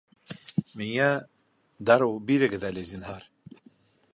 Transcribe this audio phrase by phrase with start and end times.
[0.81, 1.09] Миңә...
[1.91, 3.29] дарыу бирегеҙ әле, зинһар